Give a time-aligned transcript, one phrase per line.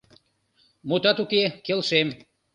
[0.87, 2.07] —Мутат уке, келшем.